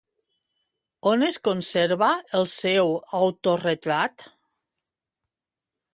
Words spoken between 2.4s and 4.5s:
seu autoretrat?